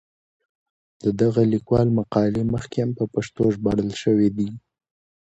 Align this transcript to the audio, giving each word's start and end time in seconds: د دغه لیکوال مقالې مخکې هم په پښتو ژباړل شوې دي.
د 1.03 1.05
دغه 1.21 1.41
لیکوال 1.53 1.87
مقالې 1.99 2.43
مخکې 2.53 2.77
هم 2.83 2.91
په 2.99 3.05
پښتو 3.13 3.43
ژباړل 3.55 3.91
شوې 4.03 4.29
دي. 4.37 4.49